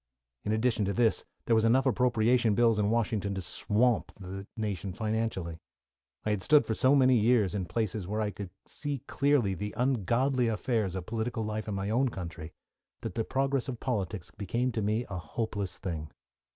[0.45, 4.93] In addition to this, there were enough appropriation bills in Washington to swamp the nation
[4.93, 5.59] financially.
[6.25, 9.75] I had stood for so many years in places where I could see clearly the
[9.77, 12.51] ungodly affairs of political life in my own country,
[13.01, 16.09] that the progress of politics became to me a hopeless thing.